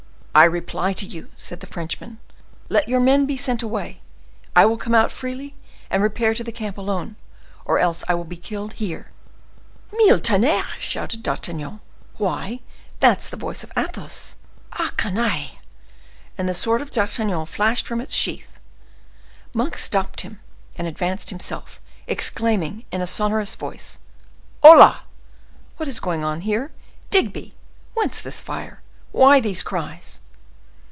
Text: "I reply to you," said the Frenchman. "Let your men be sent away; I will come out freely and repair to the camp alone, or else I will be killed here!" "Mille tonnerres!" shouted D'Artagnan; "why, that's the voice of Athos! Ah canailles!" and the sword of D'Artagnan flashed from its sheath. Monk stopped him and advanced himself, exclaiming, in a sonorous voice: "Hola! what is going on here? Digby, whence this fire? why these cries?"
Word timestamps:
"I 0.33 0.45
reply 0.45 0.93
to 0.93 1.05
you," 1.05 1.27
said 1.35 1.59
the 1.59 1.67
Frenchman. 1.67 2.17
"Let 2.69 2.87
your 2.87 3.01
men 3.01 3.25
be 3.25 3.35
sent 3.35 3.61
away; 3.61 4.01
I 4.55 4.65
will 4.65 4.77
come 4.77 4.95
out 4.95 5.11
freely 5.11 5.53
and 5.89 6.01
repair 6.01 6.33
to 6.33 6.41
the 6.43 6.53
camp 6.53 6.77
alone, 6.77 7.17
or 7.65 7.79
else 7.79 8.01
I 8.07 8.15
will 8.15 8.23
be 8.23 8.37
killed 8.37 8.71
here!" 8.75 9.11
"Mille 9.91 10.21
tonnerres!" 10.21 10.79
shouted 10.79 11.21
D'Artagnan; 11.21 11.81
"why, 12.15 12.61
that's 13.01 13.27
the 13.27 13.35
voice 13.35 13.61
of 13.65 13.73
Athos! 13.75 14.37
Ah 14.71 14.93
canailles!" 14.95 15.57
and 16.37 16.47
the 16.47 16.53
sword 16.53 16.81
of 16.81 16.91
D'Artagnan 16.91 17.45
flashed 17.45 17.85
from 17.85 17.99
its 17.99 18.13
sheath. 18.15 18.57
Monk 19.53 19.77
stopped 19.77 20.21
him 20.21 20.39
and 20.77 20.87
advanced 20.87 21.29
himself, 21.31 21.77
exclaiming, 22.07 22.85
in 22.89 23.01
a 23.01 23.05
sonorous 23.05 23.53
voice: 23.55 23.99
"Hola! 24.63 25.01
what 25.75 25.89
is 25.89 25.99
going 25.99 26.23
on 26.23 26.39
here? 26.39 26.71
Digby, 27.09 27.53
whence 27.95 28.21
this 28.21 28.39
fire? 28.39 28.81
why 29.13 29.41
these 29.41 29.61
cries?" 29.61 30.21